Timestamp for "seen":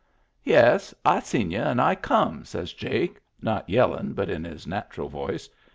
1.19-1.51